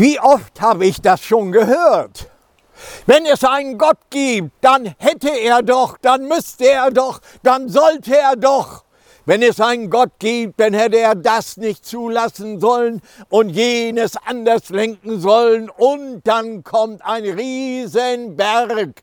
[0.00, 2.30] Wie oft habe ich das schon gehört?
[3.04, 8.16] Wenn es einen Gott gibt, dann hätte er doch, dann müsste er doch, dann sollte
[8.16, 8.84] er doch.
[9.26, 14.70] Wenn es einen Gott gibt, dann hätte er das nicht zulassen sollen und jenes anders
[14.70, 15.68] lenken sollen.
[15.68, 19.02] Und dann kommt ein Riesenberg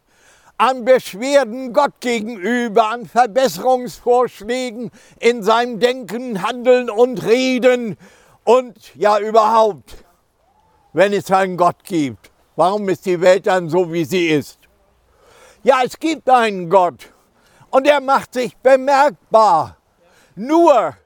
[0.57, 4.89] an Beschwerden Gott gegenüber, an Verbesserungsvorschlägen
[5.19, 7.97] in seinem Denken, Handeln und Reden
[8.45, 10.06] und ja überhaupt,
[10.97, 12.31] wenn es einen Gott gibt.
[12.55, 14.57] Warum ist die Welt dann so, wie sie ist?
[15.61, 17.13] Ja, es gibt einen Gott
[17.69, 19.77] und er macht sich bemerkbar.
[20.35, 20.97] Nur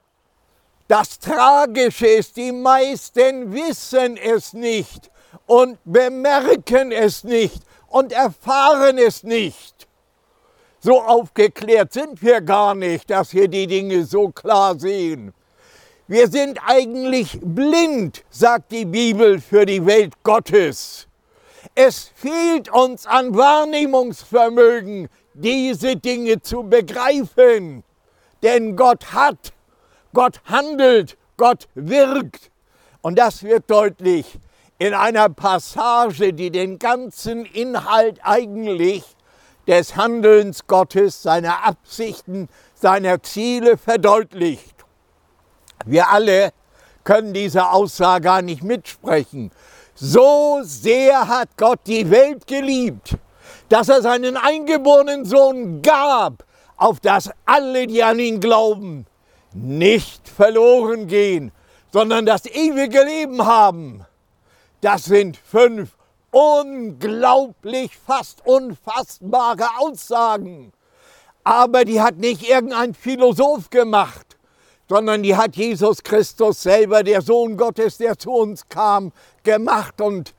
[0.87, 5.11] das Tragische ist, die meisten wissen es nicht
[5.45, 9.89] und bemerken es nicht und erfahren es nicht.
[10.79, 15.33] So aufgeklärt sind wir gar nicht, dass wir die Dinge so klar sehen.
[16.11, 21.07] Wir sind eigentlich blind, sagt die Bibel, für die Welt Gottes.
[21.73, 27.85] Es fehlt uns an Wahrnehmungsvermögen, diese Dinge zu begreifen.
[28.43, 29.53] Denn Gott hat,
[30.13, 32.51] Gott handelt, Gott wirkt.
[33.01, 34.37] Und das wird deutlich
[34.79, 39.05] in einer Passage, die den ganzen Inhalt eigentlich
[39.65, 44.70] des Handelns Gottes, seiner Absichten, seiner Ziele verdeutlicht.
[45.85, 46.51] Wir alle
[47.03, 49.51] können diese Aussage gar nicht mitsprechen.
[49.95, 53.17] So sehr hat Gott die Welt geliebt,
[53.69, 56.43] dass er seinen eingeborenen Sohn gab,
[56.77, 59.05] auf dass alle, die an ihn glauben,
[59.53, 61.51] nicht verloren gehen,
[61.91, 64.05] sondern das ewige Leben haben.
[64.81, 65.89] Das sind fünf
[66.31, 70.71] unglaublich, fast unfassbare Aussagen.
[71.43, 74.30] Aber die hat nicht irgendein Philosoph gemacht,
[74.91, 80.35] sondern die hat Jesus Christus selber, der Sohn Gottes, der zu uns kam, gemacht und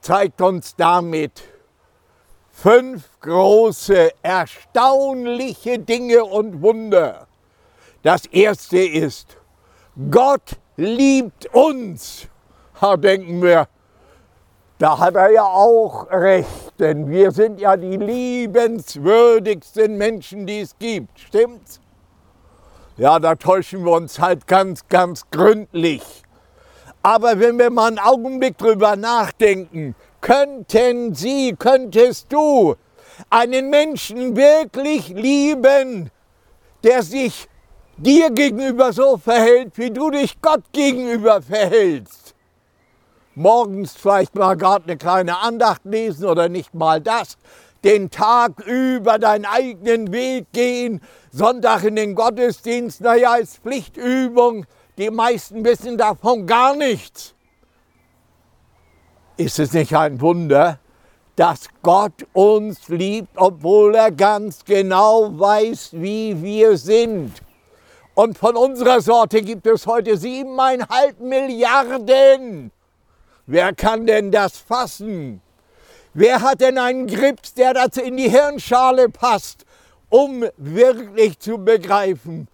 [0.00, 1.42] zeigt uns damit
[2.52, 7.26] fünf große, erstaunliche Dinge und Wunder.
[8.04, 9.36] Das erste ist,
[10.08, 12.28] Gott liebt uns.
[12.80, 13.66] Da denken wir,
[14.78, 20.78] da hat er ja auch recht, denn wir sind ja die liebenswürdigsten Menschen, die es
[20.78, 21.18] gibt.
[21.18, 21.80] Stimmt's?
[22.98, 26.02] Ja, da täuschen wir uns halt ganz, ganz gründlich.
[27.02, 32.74] Aber wenn wir mal einen Augenblick drüber nachdenken, könnten Sie, könntest du
[33.30, 36.10] einen Menschen wirklich lieben,
[36.84, 37.48] der sich
[37.96, 42.28] dir gegenüber so verhält, wie du dich Gott gegenüber verhältst?
[43.38, 47.38] morgens vielleicht mal gerade eine kleine Andacht lesen oder nicht mal das,
[47.84, 51.00] den Tag über deinen eigenen Weg gehen,
[51.38, 54.66] Sonntag in den Gottesdienst, naja, ist Pflichtübung,
[54.98, 57.32] die meisten wissen davon gar nichts.
[59.36, 60.80] Ist es nicht ein Wunder,
[61.36, 67.34] dass Gott uns liebt, obwohl er ganz genau weiß, wie wir sind?
[68.14, 72.72] Und von unserer Sorte gibt es heute siebeneinhalb Milliarden.
[73.46, 75.40] Wer kann denn das fassen?
[76.14, 79.64] Wer hat denn einen Grips, der dazu in die Hirnschale passt,
[80.08, 82.48] um wirklich zu begreifen,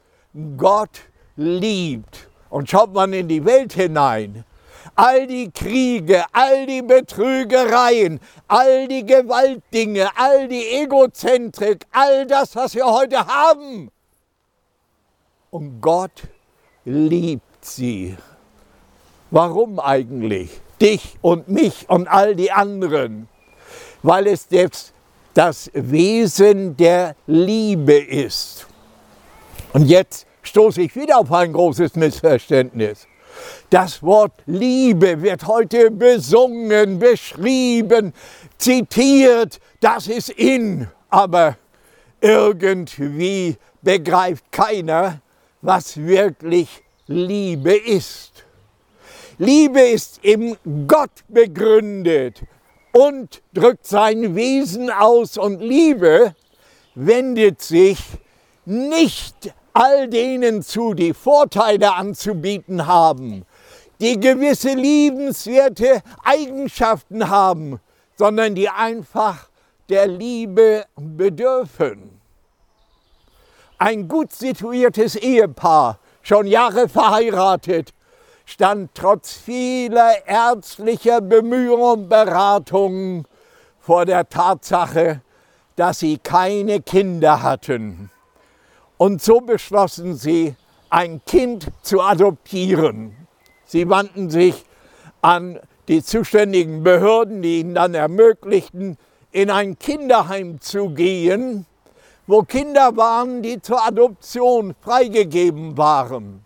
[0.57, 1.01] Gott
[1.37, 2.29] liebt.
[2.51, 4.45] Und schaut man in die Welt hinein,
[4.95, 12.75] all die Kriege, all die Betrügereien, all die Gewaltdinge, all die Egozentrik, all das, was
[12.75, 13.91] wir heute haben.
[15.51, 16.29] Und Gott
[16.85, 18.17] liebt sie.
[19.31, 20.61] Warum eigentlich?
[20.81, 23.29] dich und mich und all die anderen,
[24.03, 24.94] weil es jetzt
[25.35, 28.67] das Wesen der Liebe ist.
[29.73, 33.09] Und jetzt stoße ich wieder auf ein großes Missverständnis.
[33.69, 38.13] Das Wort Liebe wird heute besungen, beschrieben,
[38.59, 41.57] zitiert, das ist in, aber
[42.21, 45.21] irgendwie begreift keiner,
[45.63, 46.69] was wirklich
[47.09, 48.45] Liebe ist.
[49.39, 50.57] Liebe ist im
[50.87, 52.43] Gott begründet
[52.95, 55.37] und drückt sein Wesen aus.
[55.37, 56.35] Und Liebe
[56.95, 57.99] wendet sich
[58.65, 63.45] nicht all denen zu, die Vorteile anzubieten haben,
[64.01, 67.81] die gewisse liebenswerte Eigenschaften haben,
[68.17, 69.49] sondern die einfach
[69.89, 72.21] der Liebe bedürfen.
[73.77, 77.93] Ein gut situiertes Ehepaar, schon Jahre verheiratet,
[78.45, 83.25] stand trotz vieler ärztlicher Bemühungen und Beratungen
[83.81, 85.23] vor der Tatsache,
[85.77, 88.11] dass sie keine Kinder hatten.
[88.97, 90.55] Und so beschlossen sie,
[90.91, 93.17] ein Kind zu adoptieren.
[93.65, 94.65] Sie wandten sich
[95.23, 95.59] an
[95.89, 98.97] die zuständigen Behörden, die ihnen dann ermöglichten,
[99.33, 101.67] in ein Kinderheim zu gehen,
[102.27, 106.45] wo Kinder waren, die zur Adoption freigegeben waren.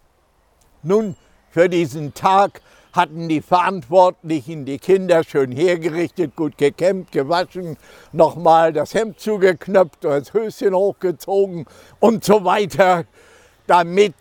[0.82, 1.16] Nun,
[1.58, 2.60] für diesen Tag
[2.92, 7.76] hatten die Verantwortlichen die Kinder schön hergerichtet, gut gekämmt, gewaschen,
[8.12, 11.66] nochmal das Hemd zugeknöpft, das Höschen hochgezogen
[11.98, 13.06] und so weiter,
[13.66, 14.14] damit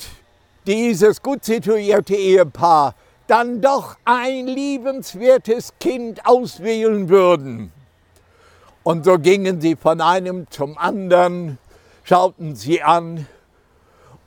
[0.65, 2.95] dieses gut situierte Ehepaar
[3.27, 7.71] dann doch ein liebenswertes Kind auswählen würden.
[8.81, 11.59] Und so gingen sie von einem zum anderen,
[12.03, 13.27] schauten sie an,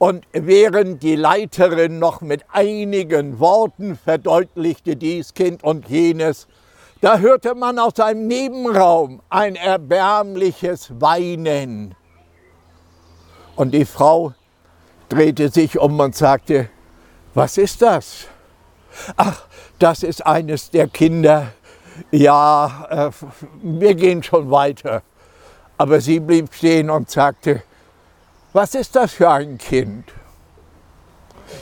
[0.00, 6.48] und während die Leiterin noch mit einigen Worten verdeutlichte dies Kind und jenes,
[7.02, 11.94] da hörte man aus einem Nebenraum ein erbärmliches Weinen.
[13.56, 14.32] Und die Frau
[15.10, 16.70] drehte sich um und sagte,
[17.34, 18.26] was ist das?
[19.18, 19.42] Ach,
[19.78, 21.52] das ist eines der Kinder.
[22.10, 23.10] Ja, äh,
[23.62, 25.02] wir gehen schon weiter.
[25.76, 27.64] Aber sie blieb stehen und sagte,
[28.52, 30.12] was ist das für ein Kind?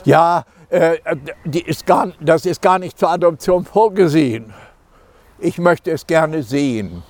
[0.05, 0.97] Ja, äh,
[1.45, 4.53] die ist gar, das ist gar nicht zur Adoption vorgesehen.
[5.39, 7.03] Ich möchte es gerne sehen.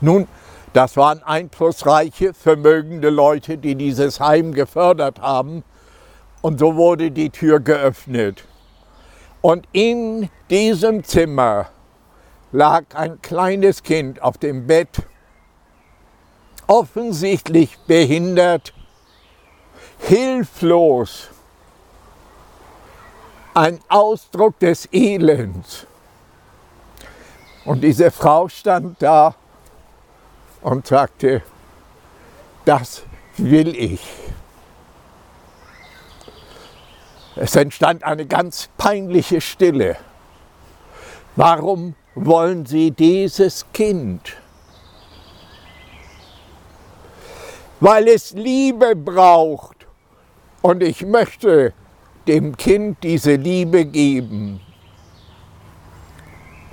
[0.00, 0.26] Nun,
[0.72, 5.62] das waren einflussreiche, vermögende Leute, die dieses Heim gefördert haben.
[6.42, 8.44] Und so wurde die Tür geöffnet.
[9.40, 11.68] Und in diesem Zimmer
[12.52, 14.88] lag ein kleines Kind auf dem Bett
[16.66, 18.72] offensichtlich behindert,
[19.98, 21.28] hilflos,
[23.54, 25.86] ein Ausdruck des Elends.
[27.64, 29.34] Und diese Frau stand da
[30.62, 31.42] und sagte,
[32.64, 33.02] das
[33.36, 34.02] will ich.
[37.36, 39.96] Es entstand eine ganz peinliche Stille.
[41.36, 44.36] Warum wollen Sie dieses Kind?
[47.80, 49.86] Weil es Liebe braucht.
[50.62, 51.72] Und ich möchte
[52.26, 54.60] dem Kind diese Liebe geben.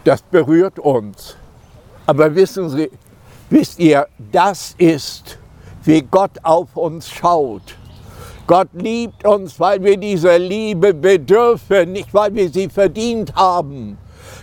[0.04, 1.36] Das berührt uns.
[2.06, 2.90] Aber wissen Sie,
[3.50, 5.38] wisst ihr, das ist,
[5.84, 7.76] wie Gott auf uns schaut.
[8.48, 13.98] Gott liebt uns, weil wir dieser Liebe bedürfen, nicht weil wir sie verdient haben.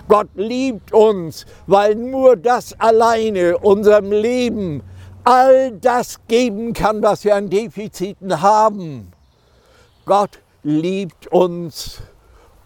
[0.08, 4.82] Gott liebt uns, weil nur das alleine unserem Leben
[5.29, 9.13] all das geben kann, was wir an Defiziten haben.
[10.07, 12.01] Gott liebt uns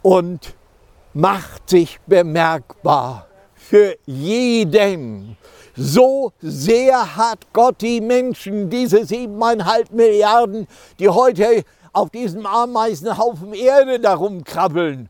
[0.01, 0.55] und
[1.13, 3.27] macht sich bemerkbar
[3.57, 5.37] für jeden.
[5.75, 10.69] So sehr hat Gott die Menschen, diese siebeneinhalb Milliarden,
[11.01, 15.09] die heute auf diesem Ameisenhaufen Erde darum krabbeln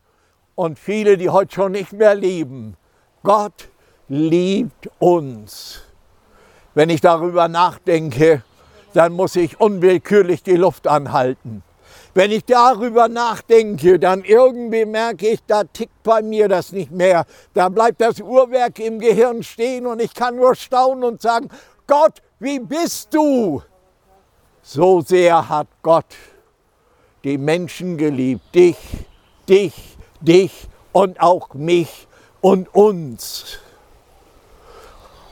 [0.55, 2.77] und viele, die heute schon nicht mehr leben.
[3.21, 3.69] Gott
[4.07, 5.83] liebt uns.
[6.75, 8.43] Wenn ich darüber nachdenke,
[8.93, 11.63] dann muss ich unwillkürlich die Luft anhalten.
[12.15, 17.25] Wenn ich darüber nachdenke, dann irgendwie merke ich, da tickt bei mir das nicht mehr.
[17.55, 21.49] Da bleibt das Uhrwerk im Gehirn stehen und ich kann nur staunen und sagen,
[21.87, 23.63] Gott, wie bist du?
[24.61, 26.05] So sehr hat Gott
[27.23, 28.77] die Menschen geliebt, dich,
[29.47, 32.07] dich, dich und auch mich
[32.41, 33.59] und uns.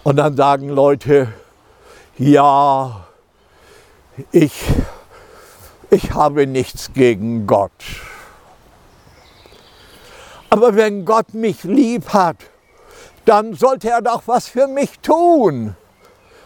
[0.03, 1.27] Und dann sagen Leute,
[2.21, 3.07] ja,
[4.31, 4.53] ich,
[5.89, 7.71] ich habe nichts gegen Gott.
[10.51, 12.37] Aber wenn Gott mich lieb hat,
[13.25, 15.75] dann sollte er doch was für mich tun.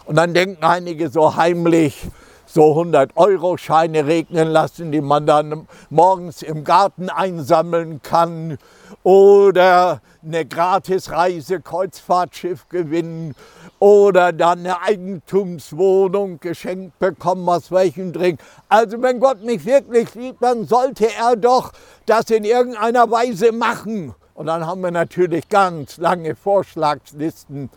[0.06, 2.08] Und dann denken einige so heimlich,
[2.46, 8.58] so 100-Euro-Scheine regnen lassen, die man dann morgens im Garten einsammeln kann.
[9.04, 13.36] Oder eine Gratisreise, Kreuzfahrtschiff gewinnen.
[13.80, 18.40] Oder dann eine Eigentumswohnung geschenkt bekommen, aus welchem Drink.
[18.70, 21.74] Also wenn Gott mich wirklich liebt, dann sollte er doch
[22.06, 24.16] das in irgendeiner Weise machen.
[24.34, 27.70] Und dann haben wir natürlich ganz lange Vorschlagslisten,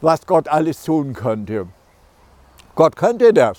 [0.00, 1.68] was Gott alles tun könnte.
[2.74, 3.58] Gott könnte das.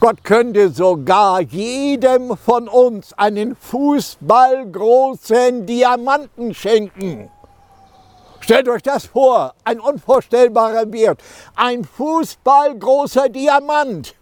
[0.00, 7.30] Gott könnte sogar jedem von uns einen fußballgroßen Diamanten schenken.
[8.44, 11.18] Stellt euch das vor, ein unvorstellbarer Wert.
[11.56, 14.14] Ein fußballgroßer Diamant.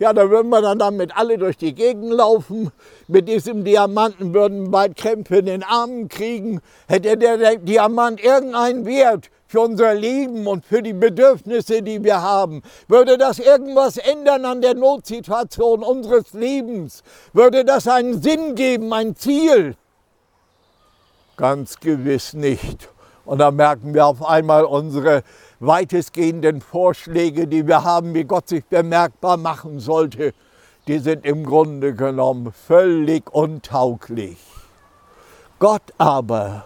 [0.00, 2.72] Ja, da würden wir dann damit alle durch die Gegend laufen.
[3.06, 6.60] Mit diesem Diamanten würden bald Krämpfe in den Armen kriegen.
[6.88, 12.62] Hätte der Diamant irgendeinen Wert, für unser Leben und für die Bedürfnisse, die wir haben?
[12.88, 17.04] Würde das irgendwas ändern an der Notsituation unseres Lebens?
[17.32, 19.76] Würde das einen Sinn geben, ein Ziel?
[21.36, 22.88] Ganz gewiss nicht.
[23.28, 25.22] Und da merken wir auf einmal unsere
[25.60, 30.32] weitestgehenden Vorschläge, die wir haben, wie Gott sich bemerkbar machen sollte,
[30.86, 34.38] die sind im Grunde genommen völlig untauglich.
[35.58, 36.64] Gott aber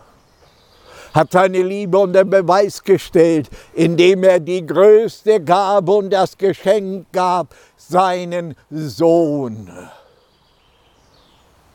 [1.12, 7.56] hat seine Liebe unter Beweis gestellt, indem er die größte Gabe und das Geschenk gab,
[7.76, 9.68] seinen Sohn.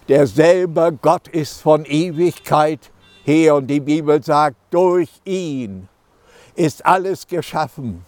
[0.07, 2.89] Der selber Gott ist von Ewigkeit
[3.27, 5.87] her und die Bibel sagt, durch ihn
[6.55, 8.05] ist alles geschaffen.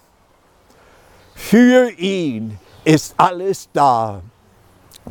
[1.34, 4.22] Für ihn ist alles da.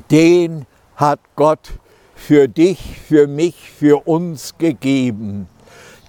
[0.10, 1.72] Den hat Gott
[2.16, 5.48] für dich, für mich, für uns gegeben.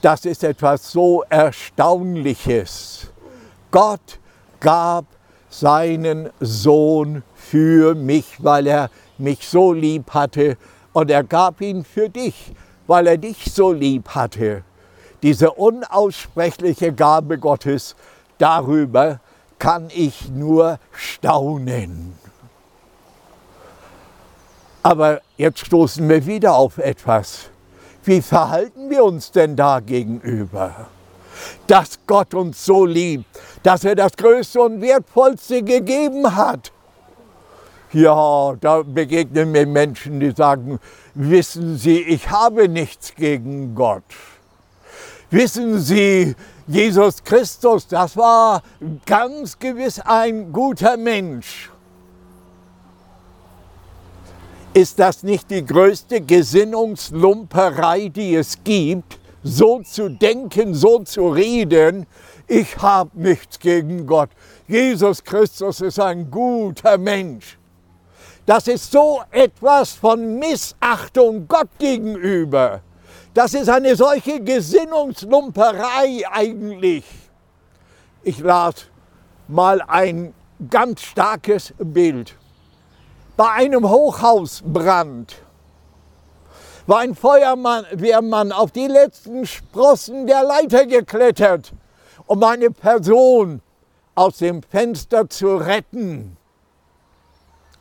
[0.02, 3.10] Das ist etwas so Erstaunliches.
[3.70, 4.18] Gott
[4.60, 5.04] gab
[5.50, 10.56] seinen Sohn für mich, weil er mich so lieb hatte.
[10.92, 12.52] Und er gab ihn für dich,
[12.90, 14.64] weil er dich so lieb hatte.
[15.22, 17.94] Diese unaussprechliche Gabe Gottes,
[18.36, 19.20] darüber
[19.60, 22.18] kann ich nur staunen.
[24.82, 27.50] Aber jetzt stoßen wir wieder auf etwas.
[28.02, 30.88] Wie verhalten wir uns denn da gegenüber?
[31.68, 33.24] Dass Gott uns so liebt,
[33.62, 36.72] dass er das Größte und Wertvollste gegeben hat.
[37.92, 40.78] Ja, da begegnen mir Menschen, die sagen,
[41.14, 44.04] wissen Sie, ich habe nichts gegen Gott.
[45.30, 46.36] Wissen Sie,
[46.68, 48.62] Jesus Christus, das war
[49.06, 51.68] ganz gewiss ein guter Mensch.
[54.72, 62.06] Ist das nicht die größte Gesinnungslumperei, die es gibt, so zu denken, so zu reden?
[62.46, 64.30] Ich habe nichts gegen Gott.
[64.68, 67.59] Jesus Christus ist ein guter Mensch.
[68.50, 72.80] Das ist so etwas von Missachtung Gott gegenüber.
[73.32, 77.04] Das ist eine solche Gesinnungslumperei eigentlich.
[78.24, 78.86] Ich las
[79.46, 80.34] mal ein
[80.68, 82.34] ganz starkes Bild.
[83.36, 85.36] Bei einem Hochhausbrand
[86.88, 91.72] war ein Feuerwehrmann auf die letzten Sprossen der Leiter geklettert,
[92.26, 93.62] um eine Person
[94.16, 96.36] aus dem Fenster zu retten.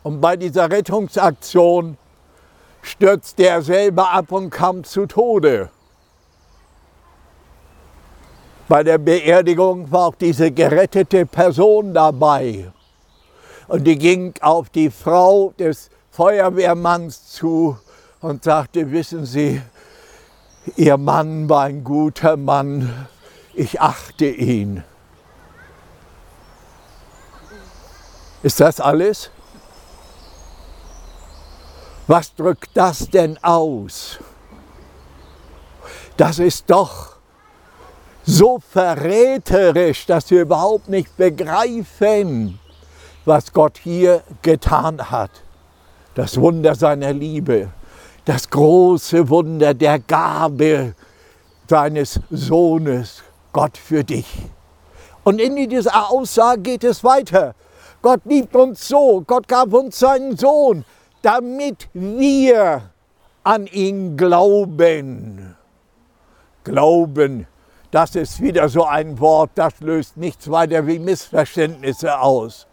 [0.04, 1.98] Und bei dieser Rettungsaktion
[2.82, 5.70] stürzte er selber ab und kam zu Tode.
[8.68, 12.72] Bei der Beerdigung war auch diese gerettete Person dabei.
[13.68, 17.78] Und die ging auf die Frau des Feuerwehrmanns zu
[18.22, 19.62] und sagte, wissen Sie,
[20.76, 23.08] Ihr Mann war ein guter Mann,
[23.54, 24.84] ich achte ihn.
[28.44, 29.32] Ist das alles?
[32.10, 34.18] Was drückt das denn aus?
[36.18, 37.18] Das ist doch
[38.24, 42.60] so verräterisch, dass wir überhaupt nicht begreifen,
[43.26, 45.30] was Gott hier getan hat.
[46.16, 47.70] Das Wunder seiner Liebe,
[48.26, 50.96] das große Wunder der Gabe
[51.70, 53.22] seines Sohnes,
[53.54, 54.26] Gott für dich.
[55.24, 57.54] Und in dieser Aussage geht es weiter.
[58.02, 60.84] Gott liebt uns so, Gott gab uns seinen Sohn,
[61.22, 62.92] damit wir
[63.44, 65.56] an ihn glauben.
[66.64, 67.48] Glauben,
[67.92, 72.68] das ist wieder so ein Wort, das löst nichts weiter wie Missverständnisse aus.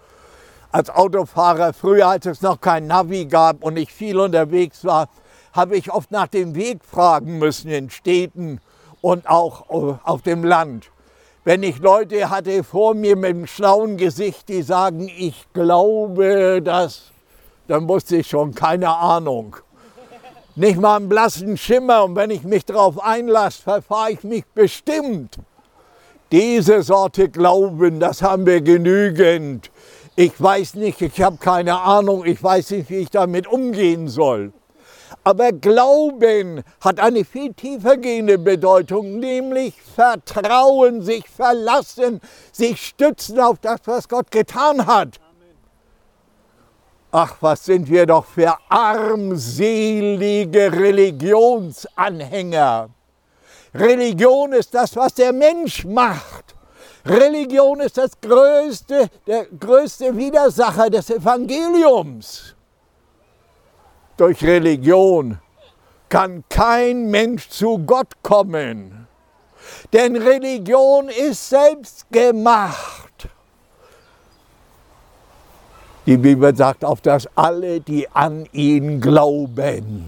[0.71, 5.09] Als Autofahrer, früher als es noch kein Navi gab und ich viel unterwegs war,
[5.53, 8.61] habe ich oft nach dem Weg fragen müssen in Städten
[9.01, 9.71] und auch
[10.05, 10.91] auf dem Land.
[11.45, 17.13] Wenn ich Leute hatte vor mir mit einem schlauen Gesicht, die sagen, ich glaube, dass
[17.69, 19.57] dann wusste ich schon, keine Ahnung.
[20.55, 25.37] Nicht mal einen blassen Schimmer und wenn ich mich darauf einlasse, verfahre ich mich bestimmt.
[26.33, 29.71] Diese Sorte Glauben, das haben wir genügend.
[30.17, 34.53] Ich weiß nicht, ich habe keine Ahnung, ich weiß nicht, wie ich damit umgehen soll.
[35.25, 42.21] Aber Glauben hat eine viel tiefer gehende Bedeutung, nämlich Vertrauen, sich verlassen,
[42.53, 45.21] sich stützen auf das, was Gott getan hat.
[47.13, 52.91] Ach, was sind wir doch für armselige Religionsanhänger.
[53.75, 56.57] Religion ist das, was der Mensch macht.
[57.05, 62.55] Religion ist das größte, der größte Widersacher des Evangeliums.
[64.17, 65.39] Durch Religion
[66.09, 69.07] kann kein Mensch zu Gott kommen.
[69.93, 73.06] Denn Religion ist selbst gemacht.
[76.07, 80.05] Die Bibel sagt, auf dass alle, die an ihn glauben.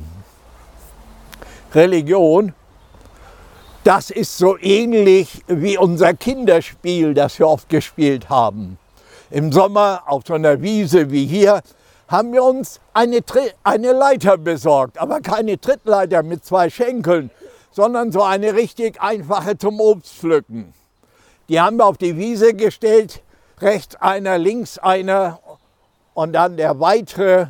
[1.74, 2.54] Religion
[3.84, 8.78] Das ist so ähnlich wie unser Kinderspiel, das wir oft gespielt haben.
[9.30, 11.62] Im Sommer auf so einer Wiese wie hier
[12.06, 13.20] haben wir uns eine,
[13.64, 17.30] eine Leiter besorgt, aber keine Trittleiter mit zwei Schenkeln,
[17.70, 20.72] sondern so eine richtig einfache zum Obstpflücken.
[21.48, 23.22] Die haben wir auf die Wiese gestellt,
[23.60, 25.40] rechts einer, links einer
[26.18, 27.46] und dann der weitere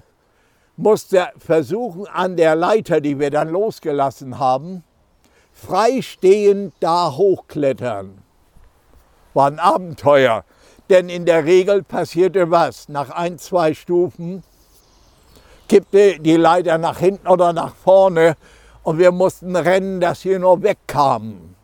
[0.77, 4.85] musste versuchen, an der Leiter, die wir dann losgelassen haben,
[5.55, 8.19] freistehend da hochklettern.
[9.33, 10.45] War ein Abenteuer,
[10.91, 12.91] denn in der Regel passierte was.
[12.91, 14.43] Nach ein, zwei Stufen
[15.67, 18.37] kippte die Leiter nach hinten oder nach vorne
[18.83, 21.55] und wir mussten rennen, dass wir nur wegkamen.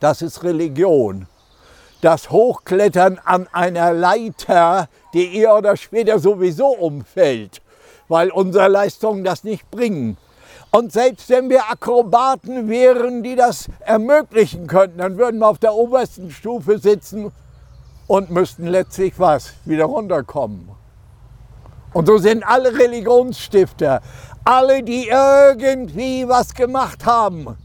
[0.00, 1.28] Das ist Religion.
[2.00, 7.60] Das Hochklettern an einer Leiter, die eher oder später sowieso umfällt,
[8.08, 10.16] weil unsere Leistungen das nicht bringen.
[10.70, 15.74] Und selbst wenn wir Akrobaten wären, die das ermöglichen könnten, dann würden wir auf der
[15.74, 17.32] obersten Stufe sitzen
[18.06, 19.52] und müssten letztlich was?
[19.64, 20.68] Wieder runterkommen.
[21.92, 24.00] Und so sind alle Religionsstifter,
[24.44, 27.56] alle, die irgendwie was gemacht haben,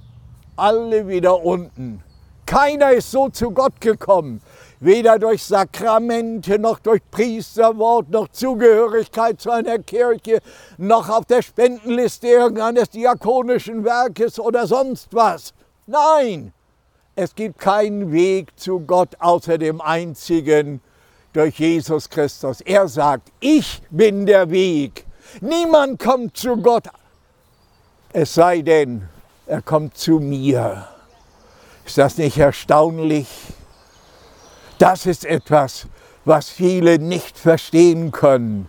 [0.56, 2.04] alle wieder unten.
[2.46, 4.42] Keiner ist so zu Gott gekommen
[4.80, 10.40] weder durch Sakramente noch durch Priesterwort noch Zugehörigkeit zu einer Kirche
[10.78, 15.54] noch auf der Spendenliste irgendeines diakonischen Werkes oder sonst was.
[15.88, 16.54] Nein,
[17.16, 20.82] es gibt keinen Weg zu Gott außer dem einzigen
[21.34, 22.62] durch Jesus Christus.
[22.62, 25.06] Er sagt, ich bin der Weg.
[25.42, 26.88] Niemand kommt zu Gott,
[28.14, 29.08] es sei denn,
[29.48, 30.95] er kommt zu mir.
[31.86, 33.28] Ist das nicht erstaunlich?
[34.80, 35.88] Das ist etwas,
[36.26, 38.68] was viele nicht verstehen können.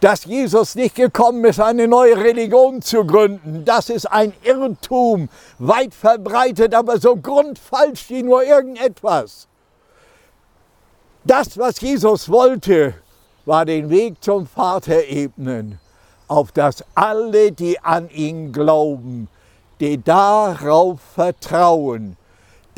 [0.00, 5.28] Dass Jesus nicht gekommen ist, eine neue Religion zu gründen, das ist ein Irrtum,
[5.58, 9.46] weit verbreitet, aber so grundfalsch wie nur irgendetwas.
[11.24, 12.94] Das, was Jesus wollte,
[13.44, 15.78] war den Weg zum Vater ebnen,
[16.28, 19.28] auf das alle, die an ihn glauben,
[19.80, 22.16] die darauf vertrauen,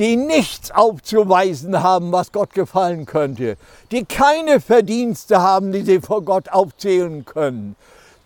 [0.03, 3.57] die nichts aufzuweisen haben, was Gott gefallen könnte,
[3.93, 7.77] die keine Verdienste haben, die sie vor Gott aufzählen können,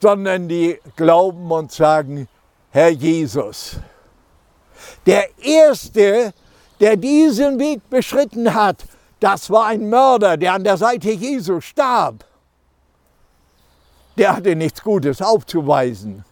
[0.01, 2.29] sondern die glauben und sagen,
[2.71, 3.77] Herr Jesus.
[5.05, 6.33] Der Erste,
[6.81, 8.79] der diesen Weg beschritten hat,
[9.21, 12.25] das war ein Mörder, der an der Seite Jesu starb.
[14.17, 16.25] Der hatte nichts Gutes aufzuweisen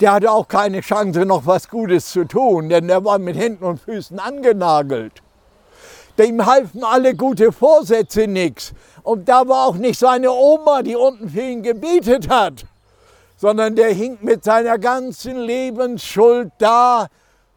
[0.00, 3.64] der hatte auch keine Chance, noch was Gutes zu tun, denn der war mit Händen
[3.64, 5.22] und Füßen angenagelt.
[6.18, 8.72] Dem halfen alle gute Vorsätze nichts.
[9.02, 12.64] Und da war auch nicht seine Oma, die unten für ihn gebetet hat,
[13.36, 17.08] sondern der hing mit seiner ganzen Lebensschuld da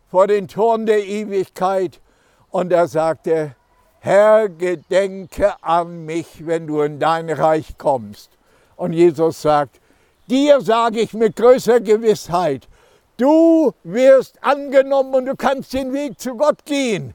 [0.10, 2.02] vor den Toren der Ewigkeit.
[2.50, 3.56] Und er sagte,
[4.00, 8.32] Herr, gedenke an mich, wenn du in dein Reich kommst.
[8.76, 9.80] Und Jesus sagt,
[10.28, 12.68] Dir sage ich mit größer Gewissheit,
[13.16, 17.14] du wirst angenommen und du kannst den Weg zu Gott gehen.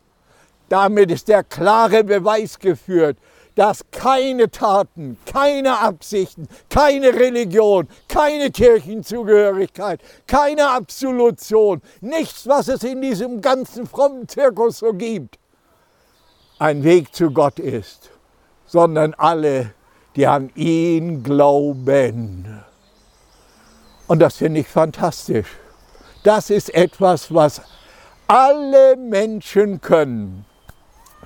[0.70, 3.18] Damit ist der klare Beweis geführt,
[3.54, 13.02] dass keine Taten, keine Absichten, keine Religion, keine Kirchenzugehörigkeit, keine Absolution, nichts, was es in
[13.02, 15.38] diesem ganzen frommen Zirkus so gibt,
[16.58, 18.10] ein Weg zu Gott ist,
[18.64, 19.74] sondern alle,
[20.16, 22.62] die an ihn glauben.
[24.12, 25.46] Und das finde ich fantastisch.
[26.22, 27.62] Das ist etwas, was
[28.26, 30.44] alle Menschen können.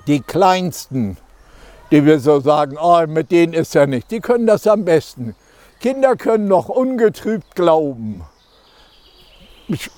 [0.07, 1.17] Die Kleinsten,
[1.91, 5.35] die wir so sagen, oh, mit denen ist ja nicht, die können das am besten.
[5.81, 8.23] Kinder können noch ungetrübt glauben.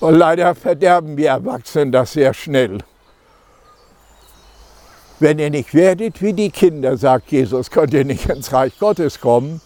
[0.00, 2.78] Leider verderben wir Erwachsenen das sehr schnell.
[5.20, 9.20] Wenn ihr nicht werdet wie die Kinder, sagt Jesus, könnt ihr nicht ins Reich Gottes
[9.20, 9.60] kommen.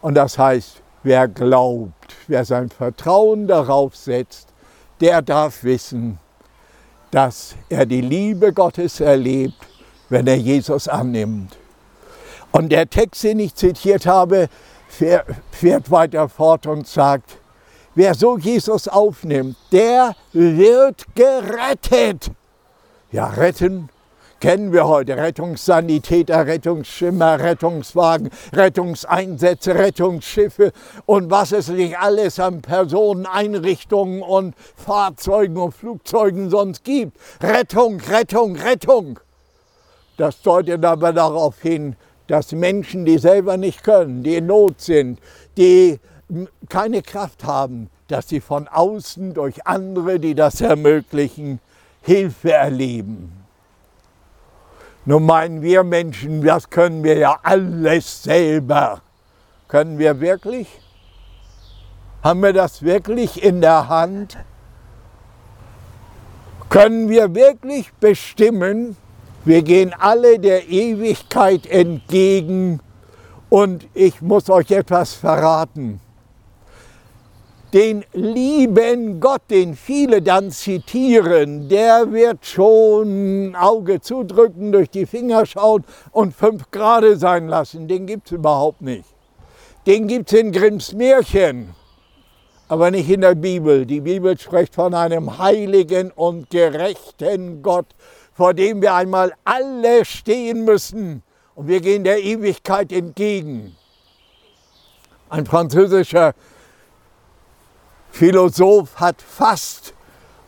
[0.00, 1.99] Und das heißt, wer glaubt,
[2.30, 4.48] wer sein Vertrauen darauf setzt,
[5.00, 6.18] der darf wissen,
[7.10, 9.56] dass er die Liebe Gottes erlebt,
[10.08, 11.56] wenn er Jesus annimmt.
[12.52, 14.48] Und der Text, den ich zitiert habe,
[14.88, 17.36] fährt weiter fort und sagt,
[17.94, 22.30] wer so Jesus aufnimmt, der wird gerettet.
[23.12, 23.88] Ja, retten
[24.40, 25.16] kennen wir heute.
[25.16, 30.72] Rettungssanitäter, Rettungsschimmer, Rettungswagen, Rettungseinsätze, Rettungsschiffe
[31.06, 37.16] und was es nicht alles an Personen, Einrichtungen und Fahrzeugen und Flugzeugen sonst gibt.
[37.42, 39.20] Rettung, Rettung, Rettung.
[40.16, 45.18] Das deutet aber darauf hin, dass Menschen, die selber nicht können, die in Not sind,
[45.56, 45.98] die
[46.68, 51.60] keine Kraft haben, dass sie von außen durch andere, die das ermöglichen,
[52.02, 53.39] Hilfe erleben.
[55.06, 59.00] Nun meinen wir Menschen, das können wir ja alles selber.
[59.68, 60.68] Können wir wirklich?
[62.22, 64.36] Haben wir das wirklich in der Hand?
[66.68, 68.96] Können wir wirklich bestimmen,
[69.44, 72.80] wir gehen alle der Ewigkeit entgegen
[73.48, 76.00] und ich muss euch etwas verraten
[77.72, 85.46] den lieben Gott, den viele dann zitieren, der wird schon Auge zudrücken, durch die Finger
[85.46, 87.86] schauen und fünf Grade sein lassen.
[87.86, 89.04] Den gibt es überhaupt nicht.
[89.86, 91.74] Den gibt es in Grimms Märchen,
[92.68, 93.86] aber nicht in der Bibel.
[93.86, 97.86] Die Bibel spricht von einem heiligen und gerechten Gott,
[98.32, 101.22] vor dem wir einmal alle stehen müssen.
[101.54, 103.76] Und wir gehen der Ewigkeit entgegen.
[105.28, 106.34] Ein französischer
[108.12, 109.94] Philosoph hat fast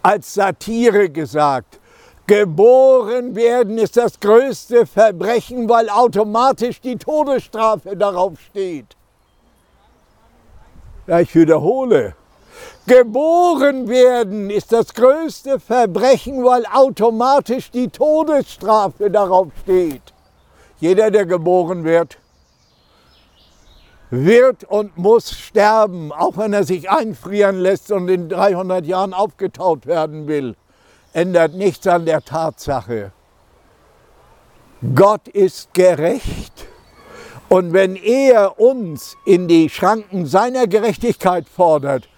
[0.03, 1.79] als Satire gesagt,
[2.27, 8.96] geboren werden ist das größte Verbrechen, weil automatisch die Todesstrafe darauf steht.
[11.07, 12.14] Ja, ich wiederhole.
[12.87, 20.03] Geboren werden ist das größte Verbrechen, weil automatisch die Todesstrafe darauf steht.
[20.81, 22.18] Jeder, der geboren wird,
[24.12, 29.87] wird und muss sterben, auch wenn er sich einfrieren lässt und in 300 Jahren aufgetaut
[29.87, 30.55] werden will,
[31.14, 33.12] ändert nichts an der Tatsache.
[34.94, 36.66] Gott ist gerecht.
[37.48, 42.09] Und wenn er uns in die Schranken seiner Gerechtigkeit fordert,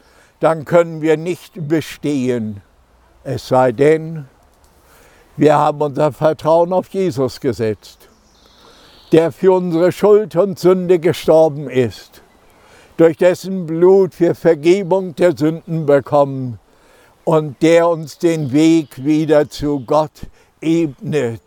[0.41, 2.61] dann können wir nicht bestehen.
[3.23, 4.29] Es sei denn,
[5.37, 8.09] wir haben unser Vertrauen auf Jesus gesetzt
[9.15, 12.23] der für unsere Schuld und Sünde gestorben ist,
[12.97, 16.59] durch dessen Blut wir Vergebung der Sünden bekommen
[17.23, 20.23] und der uns den Weg wieder zu Gott
[20.61, 21.43] ebnet.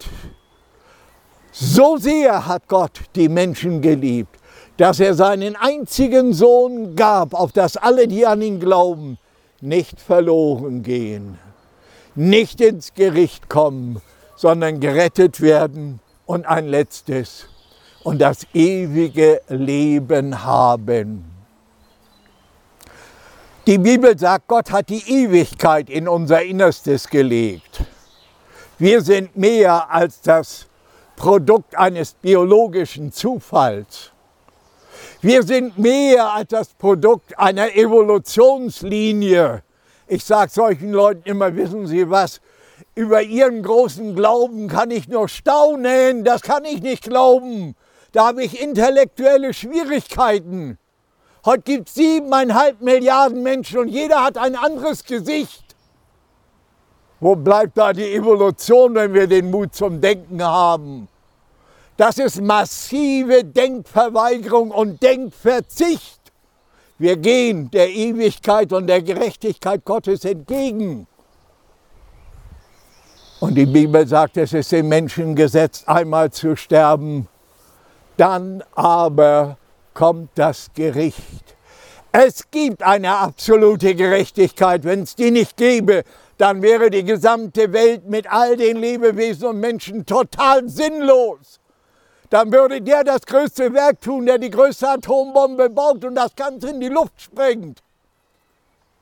[1.52, 4.40] So sehr hat Gott die Menschen geliebt,
[4.78, 9.18] dass er seinen einzigen Sohn gab, auf dass alle, die an ihn glauben,
[9.60, 11.38] nicht verloren gehen,
[12.16, 14.02] nicht ins Gericht kommen,
[14.38, 17.50] sondern gerettet werden und ein letztes
[18.08, 21.26] und das ewige Leben haben.
[23.66, 27.82] Die Bibel sagt, Gott hat die Ewigkeit in unser Innerstes gelegt.
[28.80, 30.68] Wir sind mehr als das
[31.18, 34.14] Produkt eines biologischen Zufalls.
[35.20, 39.64] Wir sind mehr als das Produkt einer Evolutionslinie.
[40.08, 42.40] Ich sage solchen Leuten immer, wissen Sie was,
[42.96, 47.76] über Ihren großen Glauben kann ich nur staunen, das kann ich nicht glauben.
[48.12, 50.78] Da habe ich intellektuelle Schwierigkeiten.
[51.46, 55.64] Heute gibt es siebeneinhalb Milliarden Menschen und jeder hat ein anderes Gesicht.
[57.20, 61.08] Wo bleibt da die Evolution, wenn wir den Mut zum Denken haben?
[61.96, 66.20] Das ist massive Denkverweigerung und Denkverzicht.
[67.00, 71.08] Wir gehen der Ewigkeit und der Gerechtigkeit Gottes entgegen.
[73.40, 77.28] Und die Bibel sagt, es ist den Menschen gesetzt, einmal zu sterben
[78.18, 79.58] dann aber
[79.94, 81.56] kommt das Gericht.
[82.12, 84.84] Es gibt eine absolute Gerechtigkeit.
[84.84, 86.04] Wenn es die nicht gäbe,
[86.38, 91.60] dann wäre die gesamte Welt mit all den Lebewesen und Menschen total sinnlos.
[92.30, 96.70] Dann würde der das größte Werk tun, der die größte Atombombe baut und das Ganze
[96.70, 97.82] in die Luft sprengt.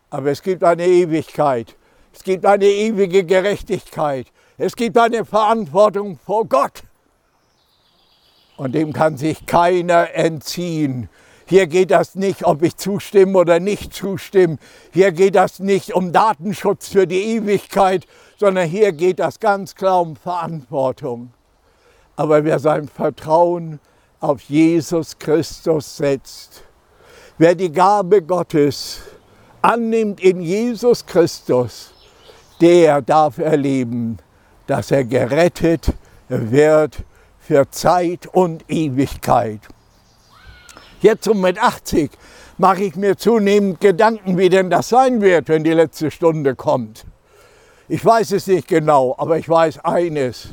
[0.09, 1.75] Aber es gibt eine Ewigkeit.
[2.13, 4.27] Es gibt eine ewige Gerechtigkeit.
[4.57, 6.83] Es gibt eine Verantwortung vor Gott.
[8.57, 11.09] Und dem kann sich keiner entziehen.
[11.47, 14.57] Hier geht das nicht, ob ich zustimme oder nicht zustimme.
[14.91, 20.01] Hier geht das nicht um Datenschutz für die Ewigkeit, sondern hier geht das ganz klar
[20.01, 21.33] um Verantwortung.
[22.15, 23.79] Aber wer sein Vertrauen
[24.21, 26.63] auf Jesus Christus setzt,
[27.37, 29.01] wer die Gabe Gottes
[29.61, 31.93] annimmt in Jesus Christus,
[32.61, 34.17] der darf erleben,
[34.65, 35.93] dass er gerettet
[36.29, 37.03] wird
[37.45, 39.59] für Zeit und Ewigkeit.
[41.01, 42.09] Jetzt um mit 80
[42.57, 47.05] mache ich mir zunehmend Gedanken, wie denn das sein wird, wenn die letzte Stunde kommt.
[47.87, 50.47] Ich weiß es nicht genau, aber ich weiß eines.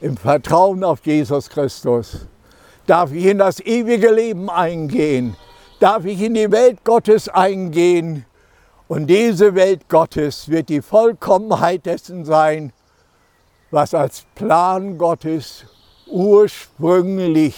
[0.00, 2.26] Im Vertrauen auf Jesus Christus
[2.86, 5.36] darf ich in das ewige Leben eingehen,
[5.80, 8.24] darf ich in die Welt Gottes eingehen.
[8.88, 12.72] Und diese Welt Gottes wird die Vollkommenheit dessen sein,
[13.70, 15.66] was als Plan Gottes
[16.12, 17.56] ursprünglich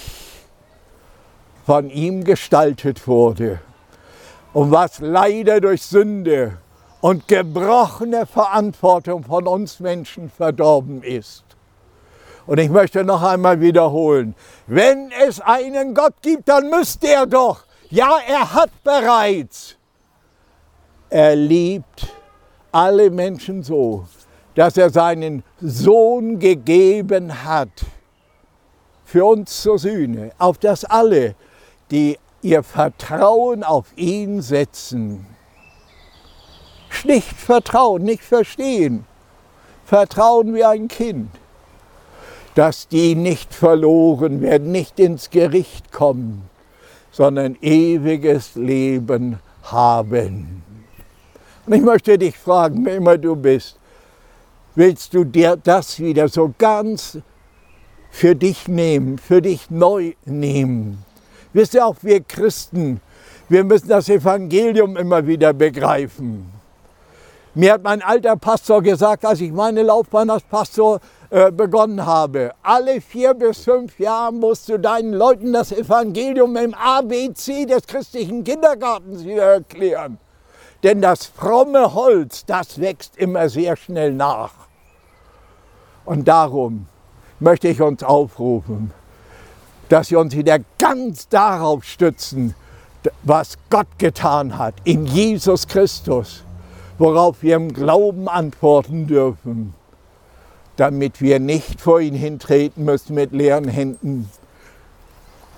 [1.67, 3.61] von ihm gestaltet wurde
[4.53, 6.59] und was leider durch Sünde
[7.01, 11.45] und gebrochene Verantwortung von uns Menschen verdorben ist.
[12.47, 14.35] Und ich möchte noch einmal wiederholen,
[14.67, 19.77] wenn es einen Gott gibt, dann müsste er doch, ja, er hat bereits,
[21.11, 22.07] er liebt
[22.71, 24.05] alle Menschen so,
[24.55, 27.71] dass er seinen Sohn gegeben hat
[29.15, 31.37] für uns zur Sühne, auf das alle,
[31.93, 35.25] die ihr Vertrauen auf ihn setzen,
[37.05, 39.05] nicht vertrauen, nicht verstehen,
[39.85, 41.31] vertrauen wie ein Kind,
[42.57, 46.51] dass die nicht verloren werden, nicht ins Gericht kommen,
[47.13, 50.65] sondern ewiges Leben haben.
[51.67, 53.79] Und ich möchte dich fragen, wer immer du bist,
[54.75, 57.21] willst du dir das wieder so ganz
[58.15, 61.05] für dich nehmen, für dich neu nehmen?
[61.53, 63.01] Wisst ihr auch, wir Christen,
[63.49, 66.49] wir müssen das Evangelium immer wieder begreifen.
[67.55, 71.01] Mir hat mein alter Pastor gesagt, als ich meine Laufbahn als Pastor
[71.31, 76.73] äh, begonnen habe, alle vier bis fünf Jahre musst du deinen Leuten das Evangelium im
[76.73, 80.19] ABC des christlichen Kindergartens wieder erklären.
[80.85, 84.53] Denn das fromme Holz, das wächst immer sehr schnell nach.
[86.05, 86.87] Und darum
[87.45, 88.91] möchte ich uns aufrufen,
[89.91, 92.55] dass wir uns wieder ganz darauf stützen,
[93.23, 96.43] was Gott getan hat in Jesus Christus,
[96.99, 99.75] worauf wir im Glauben antworten dürfen,
[100.77, 104.31] damit wir nicht vor ihn hintreten müssen mit leeren Händen,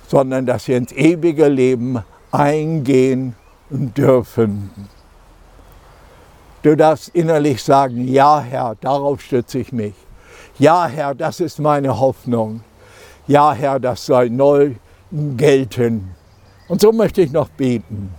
[0.08, 2.00] sondern dass wir ins ewige Leben
[2.32, 3.36] eingehen
[3.70, 4.70] dürfen.
[6.62, 9.94] Du darfst innerlich sagen, ja Herr, darauf stütze ich mich.
[10.58, 12.62] Ja, Herr, das ist meine Hoffnung.
[13.26, 14.72] Ja, Herr, das soll neu
[15.10, 16.14] gelten.
[16.68, 18.14] Und so möchte ich noch beten.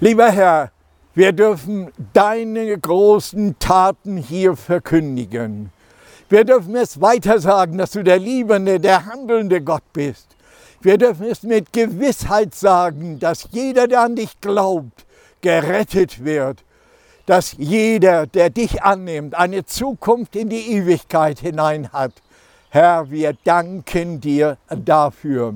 [0.00, 0.72] Lieber Herr,
[1.14, 5.70] wir dürfen deine großen Taten hier verkündigen.
[6.28, 10.36] Wir dürfen es weiter sagen, dass du der liebende, der handelnde Gott bist.
[10.80, 15.06] Wir dürfen es mit Gewissheit sagen, dass jeder, der an dich glaubt,
[15.42, 16.65] gerettet wird
[17.26, 22.12] dass jeder, der dich annimmt, eine Zukunft in die Ewigkeit hinein hat.
[22.70, 25.54] Herr, wir danken dir dafür.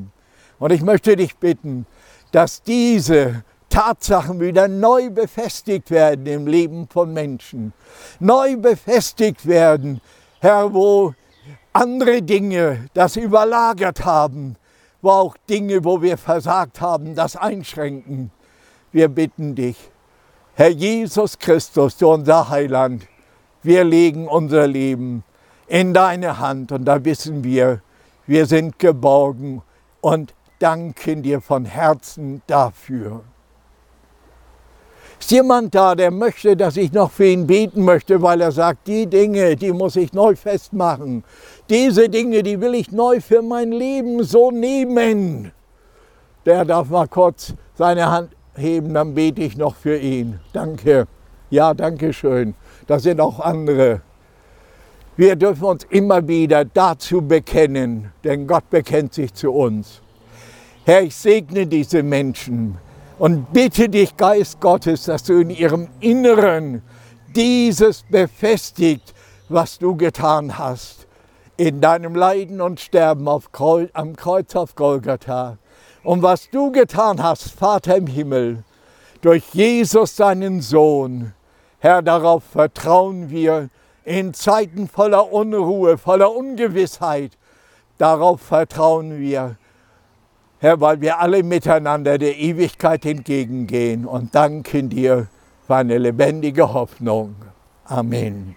[0.58, 1.86] Und ich möchte dich bitten,
[2.32, 7.72] dass diese Tatsachen wieder neu befestigt werden im Leben von Menschen.
[8.18, 10.00] Neu befestigt werden,
[10.40, 11.14] Herr, wo
[11.72, 14.56] andere Dinge das überlagert haben,
[15.02, 18.30] wo auch Dinge, wo wir versagt haben, das einschränken.
[18.92, 19.76] Wir bitten dich,
[20.54, 23.06] Herr Jesus Christus, du unser Heiland,
[23.62, 25.22] wir legen unser Leben
[25.68, 27.82] in deine Hand und da wissen wir,
[28.26, 29.62] wir sind geborgen
[30.00, 33.22] und danken dir von Herzen dafür.
[35.20, 38.88] Ist jemand da, der möchte, dass ich noch für ihn beten möchte, weil er sagt,
[38.88, 41.24] die Dinge, die muss ich neu festmachen.
[41.68, 45.52] Diese Dinge, die will ich neu für mein Leben so nehmen.
[46.46, 50.40] Der darf mal kurz seine Hand heben, dann bete ich noch für ihn.
[50.52, 51.06] Danke.
[51.50, 52.54] Ja, danke schön.
[52.86, 54.02] Das sind auch andere.
[55.16, 60.00] Wir dürfen uns immer wieder dazu bekennen, denn Gott bekennt sich zu uns.
[60.84, 62.78] Herr, ich segne diese Menschen
[63.18, 66.82] und bitte dich, Geist Gottes, dass du in ihrem Inneren
[67.36, 69.12] dieses befestigt,
[69.48, 71.06] was du getan hast,
[71.56, 75.58] in deinem Leiden und Sterben Kreuz, am Kreuz auf Golgatha.
[76.02, 78.64] Und was du getan hast, Vater im Himmel,
[79.20, 81.34] durch Jesus, seinen Sohn,
[81.78, 83.68] Herr, darauf vertrauen wir
[84.04, 87.32] in Zeiten voller Unruhe, voller Ungewissheit.
[87.98, 89.56] Darauf vertrauen wir,
[90.58, 95.28] Herr, weil wir alle miteinander der Ewigkeit entgegengehen und danken dir
[95.66, 97.36] für eine lebendige Hoffnung.
[97.84, 98.56] Amen.